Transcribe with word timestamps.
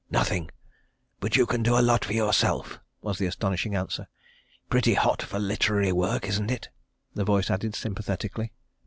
"Nothing, 0.09 0.49
but 1.19 1.35
you 1.35 1.45
can 1.45 1.61
do 1.61 1.77
a 1.77 1.85
lot 1.85 2.03
for 2.03 2.13
yourself," 2.13 2.79
was 3.03 3.19
the 3.19 3.27
astonishing 3.27 3.75
answer. 3.75 4.07
"Pretty 4.67 4.95
hot 4.95 5.21
for 5.21 5.37
literary 5.37 5.91
work, 5.91 6.25
isn't 6.27 6.49
it?" 6.49 6.69
the 7.13 7.23
voice 7.23 7.51
added 7.51 7.75
sympathetically. 7.75 8.51